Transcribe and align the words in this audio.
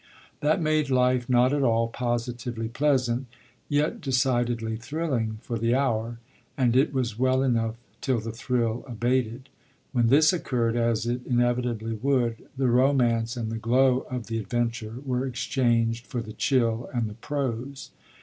That 0.39 0.59
made 0.59 0.89
life 0.89 1.29
not 1.29 1.53
at 1.53 1.61
all 1.61 1.87
positively 1.87 2.67
pleasant, 2.67 3.27
yet 3.69 4.01
decidedly 4.01 4.75
thrilling, 4.75 5.37
for 5.43 5.59
the 5.59 5.75
hour; 5.75 6.17
and 6.57 6.75
it 6.75 6.91
was 6.91 7.19
well 7.19 7.43
enough 7.43 7.75
till 8.01 8.19
the 8.19 8.31
thrill 8.31 8.83
abated. 8.87 9.49
When 9.91 10.07
this 10.07 10.33
occurred, 10.33 10.75
as 10.75 11.05
it 11.05 11.21
inevitably 11.27 11.93
would, 12.01 12.47
the 12.57 12.69
romance 12.69 13.37
and 13.37 13.51
the 13.51 13.57
glow 13.59 14.07
of 14.09 14.25
the 14.25 14.39
adventure 14.39 14.95
were 15.05 15.23
exchanged 15.27 16.07
for 16.07 16.23
the 16.23 16.33
chill 16.33 16.89
and 16.91 17.07
the 17.07 17.13
prose. 17.13 17.91